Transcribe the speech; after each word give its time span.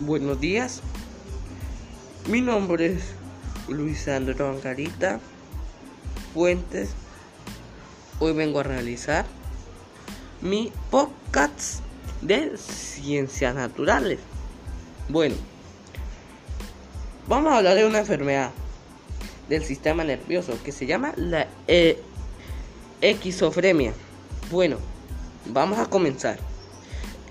Buenos 0.00 0.38
días. 0.38 0.82
Mi 2.28 2.42
nombre 2.42 2.84
es 2.84 3.14
Luis 3.66 4.06
Andrés 4.08 4.38
Angarita 4.38 5.20
Fuentes. 6.34 6.90
Hoy 8.20 8.34
vengo 8.34 8.60
a 8.60 8.62
realizar 8.62 9.24
mi 10.42 10.70
podcast 10.90 11.80
de 12.20 12.58
ciencias 12.58 13.54
naturales. 13.54 14.18
Bueno, 15.08 15.34
vamos 17.26 17.54
a 17.54 17.56
hablar 17.56 17.76
de 17.76 17.86
una 17.86 18.00
enfermedad 18.00 18.50
del 19.48 19.64
sistema 19.64 20.04
nervioso 20.04 20.58
que 20.62 20.72
se 20.72 20.84
llama 20.84 21.14
la 21.16 21.48
eh. 21.68 22.02
Bueno, 24.50 24.76
vamos 25.46 25.78
a 25.78 25.86
comenzar. 25.86 26.38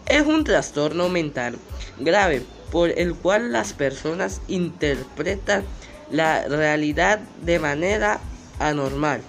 Es 0.08 0.26
un 0.26 0.44
trastorno 0.44 1.10
mental 1.10 1.58
grave 2.00 2.44
por 2.72 2.90
el 2.90 3.16
cual 3.16 3.52
las 3.52 3.74
personas 3.74 4.42
interpretan 4.48 5.64
la 6.12 6.48
realidad 6.48 7.20
de 7.42 7.60
manera 7.60 8.20
anormal. 8.60 9.22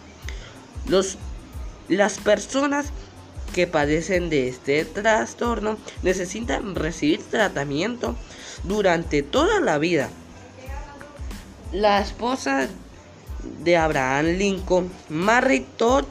Los, 0.88 1.16
las 1.88 2.18
personas 2.18 2.92
que 3.54 3.66
padecen 3.66 4.28
de 4.28 4.48
este 4.48 4.84
trastorno 4.84 5.78
necesitan 6.02 6.74
recibir 6.74 7.22
tratamiento 7.22 8.16
durante 8.64 9.22
toda 9.22 9.60
la 9.60 9.78
vida. 9.78 10.10
La 11.72 12.00
esposa 12.00 12.68
de 13.62 13.76
Abraham 13.76 14.26
Lincoln, 14.36 14.90
Mary 15.08 15.66
Todd 15.76 16.04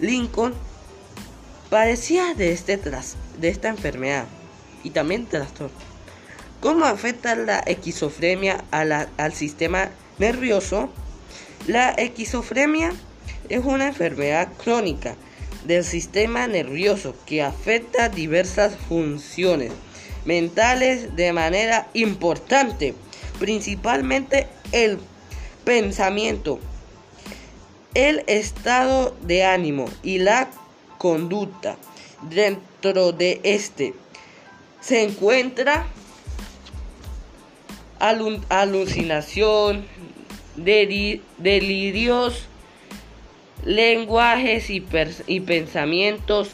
Lincoln, 0.00 0.54
padecía 1.70 2.34
de, 2.34 2.52
este 2.52 2.76
tras, 2.76 3.16
de 3.38 3.48
esta 3.48 3.68
enfermedad 3.68 4.26
y 4.82 4.90
también 4.90 5.26
trastorno. 5.26 5.76
¿Cómo 6.60 6.84
afecta 6.84 7.34
la 7.36 7.60
esquizofrenia 7.60 8.62
al 8.70 9.32
sistema 9.32 9.88
nervioso? 10.18 10.90
La 11.66 11.90
esquizofrenia 11.90 12.92
es 13.48 13.64
una 13.64 13.88
enfermedad 13.88 14.48
crónica 14.62 15.14
del 15.64 15.84
sistema 15.84 16.46
nervioso 16.46 17.14
que 17.24 17.42
afecta 17.42 18.08
diversas 18.08 18.76
funciones 18.88 19.72
mentales 20.24 21.16
de 21.16 21.32
manera 21.32 21.88
importante, 21.94 22.94
principalmente 23.38 24.48
el 24.72 24.98
pensamiento, 25.64 26.60
el 27.94 28.22
estado 28.26 29.16
de 29.22 29.44
ánimo 29.44 29.86
y 30.02 30.18
la 30.18 30.50
conducta. 31.00 31.78
Dentro 32.28 33.12
de 33.12 33.40
este 33.42 33.94
se 34.82 35.02
encuentra 35.02 35.86
alucinación, 38.50 39.86
delirios, 40.56 42.44
lenguajes 43.64 44.68
y, 44.68 44.84
y 45.26 45.40
pensamientos 45.40 46.50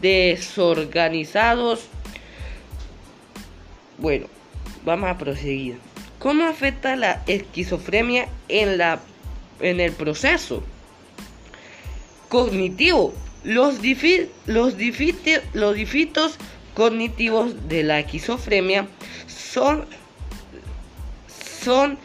desorganizados. 0.00 1.86
Bueno, 3.98 4.26
vamos 4.84 5.08
a 5.08 5.18
proseguir. 5.18 5.78
¿Cómo 6.18 6.46
afecta 6.46 6.96
la 6.96 7.22
esquizofrenia 7.28 8.26
en, 8.48 8.76
la, 8.76 8.98
en 9.60 9.78
el 9.78 9.92
proceso 9.92 10.64
cognitivo? 12.28 13.14
Los, 13.44 13.80
los, 14.46 14.74
los 15.54 15.74
difitos 15.74 16.38
cognitivos 16.74 17.68
de 17.68 17.82
la 17.82 18.00
esquizofrenia 18.00 18.86
son 19.26 19.86
son, 21.62 21.98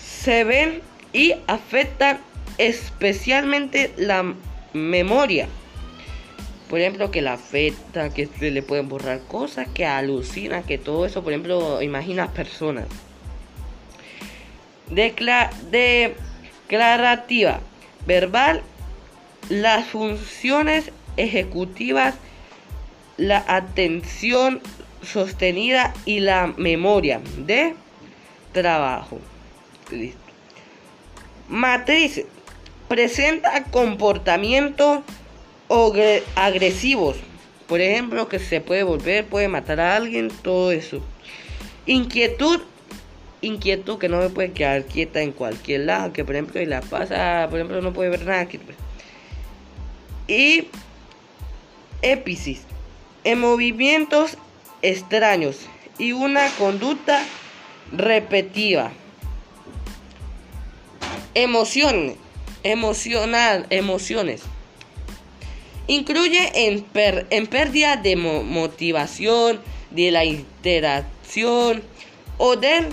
se 0.00 0.44
ven 0.44 0.80
y 1.12 1.34
afectan 1.46 2.18
especialmente 2.58 3.92
la 3.96 4.34
memoria. 4.72 5.46
Por 6.68 6.80
ejemplo, 6.80 7.10
que 7.10 7.22
la 7.22 7.34
afecta, 7.34 8.12
que 8.12 8.26
se 8.26 8.50
le 8.50 8.62
pueden 8.62 8.88
borrar 8.88 9.20
cosas, 9.28 9.68
que 9.68 9.86
alucina, 9.86 10.62
que 10.62 10.78
todo 10.78 11.06
eso, 11.06 11.22
por 11.22 11.32
ejemplo, 11.32 11.80
imagina 11.80 12.32
personas. 12.32 12.86
declarativa, 16.68 17.60
verbal, 18.06 18.62
las 19.48 19.86
funciones 19.86 20.90
ejecutivas, 21.16 22.14
la 23.16 23.44
atención 23.46 24.60
sostenida 25.02 25.94
y 26.04 26.20
la 26.20 26.52
memoria 26.56 27.20
de 27.38 27.74
trabajo. 28.52 29.18
Listo. 29.90 30.18
Matriz 31.48 32.24
presenta 32.88 33.64
comportamientos 33.64 35.00
agresivos. 36.34 37.16
Por 37.66 37.80
ejemplo, 37.80 38.28
que 38.28 38.38
se 38.38 38.60
puede 38.60 38.84
volver, 38.84 39.26
puede 39.26 39.48
matar 39.48 39.80
a 39.80 39.96
alguien, 39.96 40.30
todo 40.42 40.70
eso. 40.70 41.00
Inquietud, 41.86 42.60
inquietud 43.40 43.98
que 43.98 44.08
no 44.08 44.18
me 44.18 44.28
puede 44.28 44.52
quedar 44.52 44.84
quieta 44.84 45.20
en 45.20 45.32
cualquier 45.32 45.80
lado, 45.80 46.12
que 46.12 46.24
por 46.24 46.36
ejemplo, 46.36 46.60
y 46.60 46.66
la 46.66 46.80
pasa, 46.80 47.46
por 47.50 47.58
ejemplo, 47.58 47.80
no 47.80 47.92
puede 47.92 48.10
ver 48.10 48.24
nada 48.24 48.40
aquí. 48.40 48.60
Y 50.28 50.68
épisis, 52.02 52.62
en 53.24 53.40
movimientos 53.40 54.36
extraños 54.82 55.58
y 55.98 56.12
una 56.12 56.48
conducta 56.56 57.22
repetida. 57.92 58.92
Emociones. 61.34 62.16
Emocional, 62.62 63.66
emociones. 63.70 64.42
Incluye 65.86 66.50
en, 66.66 66.84
en 67.30 67.46
pérdida 67.46 67.96
de 67.96 68.16
motivación, 68.16 69.60
de 69.92 70.10
la 70.10 70.24
interacción 70.24 71.82
o 72.38 72.56
del, 72.56 72.88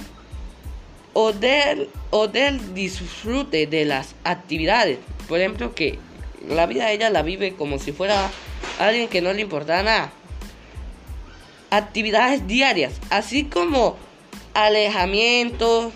o, 1.14 1.34
del, 1.34 1.90
o 2.12 2.28
del 2.28 2.76
disfrute 2.76 3.66
de 3.66 3.86
las 3.86 4.14
actividades. 4.24 5.00
Por 5.28 5.40
ejemplo, 5.40 5.74
que 5.74 5.98
la 6.48 6.66
vida 6.66 6.92
ella 6.92 7.10
la 7.10 7.22
vive 7.22 7.56
como 7.56 7.80
si 7.80 7.92
fuera 7.92 8.30
alguien 8.80 9.08
que 9.08 9.22
no 9.22 9.34
le 9.34 9.42
importa 9.42 9.84
nada. 9.84 10.12
Actividades 11.70 12.46
diarias, 12.48 12.94
así 13.10 13.46
como 13.46 13.98
alejamiento, 14.54 15.92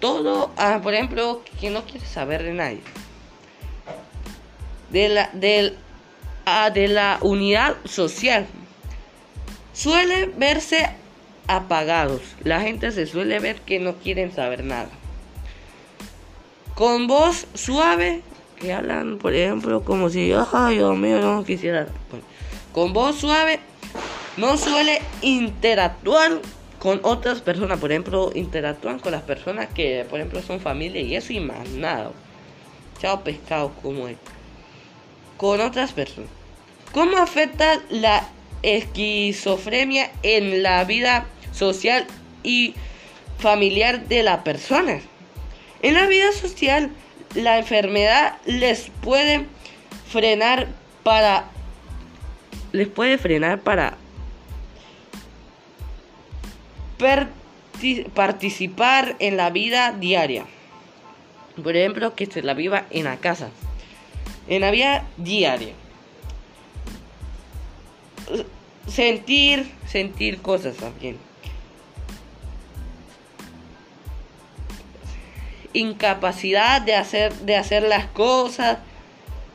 todo, 0.00 0.50
ah, 0.56 0.80
por 0.82 0.94
ejemplo, 0.94 1.42
que 1.60 1.70
no 1.70 1.84
quiere 1.84 2.06
saber 2.06 2.42
de 2.42 2.52
nadie. 2.52 2.80
De 4.90 5.08
la, 5.08 5.30
ah, 6.46 6.70
de 6.70 6.88
la 6.88 7.18
unidad 7.20 7.76
social. 7.84 8.46
Suele 9.72 10.26
verse 10.26 10.90
apagados. 11.46 12.22
La 12.42 12.60
gente 12.60 12.90
se 12.92 13.06
suele 13.06 13.38
ver 13.38 13.60
que 13.60 13.78
no 13.78 13.96
quieren 13.96 14.32
saber 14.32 14.64
nada. 14.64 14.88
Con 16.74 17.06
voz 17.06 17.46
suave, 17.54 18.22
hablan, 18.70 19.18
por 19.18 19.34
ejemplo, 19.34 19.82
como 19.84 20.08
si, 20.08 20.32
ay, 20.52 20.76
Dios 20.76 20.96
mío, 20.96 21.20
no 21.20 21.44
quisiera. 21.44 21.86
con 22.72 22.92
voz 22.92 23.16
suave, 23.16 23.60
no 24.36 24.56
suele 24.56 25.00
interactuar 25.22 26.40
con 26.84 27.00
otras 27.02 27.40
personas, 27.40 27.78
por 27.78 27.90
ejemplo, 27.90 28.30
interactúan 28.34 28.98
con 28.98 29.12
las 29.12 29.22
personas 29.22 29.68
que, 29.68 30.04
por 30.10 30.20
ejemplo, 30.20 30.42
son 30.42 30.60
familia 30.60 31.00
y 31.00 31.16
eso 31.16 31.32
y 31.32 31.40
más 31.40 31.68
nada. 31.70 32.10
Chao 33.00 33.24
pescado, 33.24 33.72
como 33.82 34.06
es. 34.06 34.18
Con 35.38 35.62
otras 35.62 35.92
personas. 35.92 36.28
¿Cómo 36.92 37.16
afecta 37.16 37.80
la 37.88 38.28
esquizofrenia 38.62 40.10
en 40.22 40.62
la 40.62 40.84
vida 40.84 41.26
social 41.52 42.06
y 42.42 42.74
familiar 43.38 44.06
de 44.06 44.22
la 44.22 44.44
persona? 44.44 45.00
En 45.82 45.94
la 45.94 46.06
vida 46.06 46.32
social, 46.32 46.90
la 47.34 47.58
enfermedad 47.58 48.38
les 48.46 48.90
puede 49.02 49.46
frenar 50.08 50.68
para 51.02 51.50
les 52.72 52.88
puede 52.88 53.18
frenar 53.18 53.60
para 53.60 53.96
participar 58.14 59.16
en 59.18 59.36
la 59.36 59.50
vida 59.50 59.92
diaria. 59.92 60.46
Por 61.62 61.76
ejemplo, 61.76 62.14
que 62.14 62.26
se 62.26 62.42
la 62.42 62.54
viva 62.54 62.86
en 62.90 63.04
la 63.04 63.16
casa. 63.18 63.50
En 64.48 64.62
la 64.62 64.70
vida 64.70 65.04
diaria. 65.16 65.74
Sentir, 68.88 69.70
sentir 69.86 70.40
cosas 70.40 70.76
también. 70.76 71.16
Incapacidad 75.74 76.80
de 76.80 76.94
hacer, 76.94 77.32
de 77.34 77.56
hacer 77.56 77.82
las 77.82 78.06
cosas. 78.06 78.78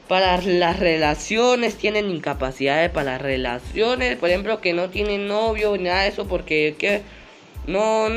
para 0.08 0.38
las 0.42 0.80
relaciones, 0.80 1.76
tienen 1.76 2.10
incapacidades 2.10 2.90
para 2.90 3.14
las 3.14 3.22
relaciones, 3.22 4.18
por 4.18 4.30
ejemplo, 4.30 4.60
que 4.60 4.74
no 4.74 4.90
tienen 4.90 5.28
novio, 5.28 5.76
ni 5.78 5.84
nada 5.84 6.04
de 6.04 6.10
eso, 6.10 6.28
porque 6.28 6.76
que 6.80 7.04
no. 7.68 8.08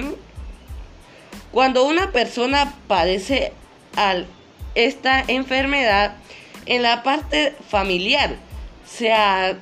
Cuando 1.51 1.85
una 1.85 2.11
persona 2.11 2.75
padece 2.89 3.53
al, 3.97 4.27
esta 4.75 5.23
enfermedad, 5.27 6.17
en 6.67 6.83
la 6.83 7.03
parte 7.03 7.55
familiar 7.69 8.37
se, 8.87 9.13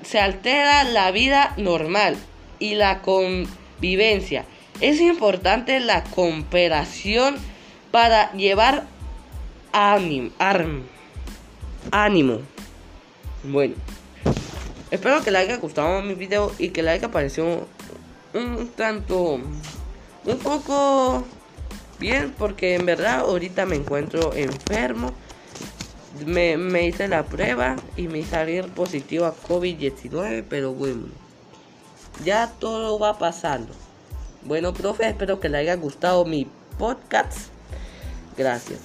se 0.02 0.20
altera 0.20 0.84
la 0.84 1.10
vida 1.10 1.54
normal 1.56 2.16
y 2.58 2.74
la 2.74 3.00
convivencia. 3.02 4.44
Es 4.80 5.00
importante 5.00 5.80
la 5.80 6.04
cooperación 6.04 7.36
para 7.90 8.32
llevar 8.32 8.86
ánimo. 9.72 10.30
ánimo. 11.90 12.40
Bueno, 13.42 13.74
espero 14.90 15.22
que 15.22 15.30
les 15.30 15.42
haya 15.42 15.56
gustado 15.56 16.02
mi 16.02 16.14
video 16.14 16.52
y 16.58 16.68
que 16.70 16.82
les 16.82 16.94
haya 16.94 17.10
parecido 17.10 17.66
un 18.34 18.68
tanto, 18.68 19.40
un 20.24 20.38
poco 20.42 21.24
bien, 21.98 22.34
porque 22.36 22.74
en 22.74 22.86
verdad 22.86 23.20
ahorita 23.20 23.66
me 23.66 23.76
encuentro 23.76 24.34
enfermo. 24.34 25.12
Me, 26.26 26.56
me 26.56 26.86
hice 26.86 27.08
la 27.08 27.24
prueba 27.24 27.76
y 27.96 28.08
me 28.08 28.24
salir 28.24 28.68
positivo 28.68 29.26
a 29.26 29.34
COVID-19, 29.34 30.44
pero 30.48 30.74
bueno, 30.74 31.06
ya 32.24 32.48
todo 32.58 32.98
va 32.98 33.16
pasando. 33.16 33.72
Bueno, 34.42 34.74
profe, 34.74 35.08
espero 35.08 35.40
que 35.40 35.48
le 35.48 35.58
haya 35.58 35.76
gustado 35.76 36.24
mi 36.24 36.46
podcast. 36.78 37.50
Gracias. 38.36 38.80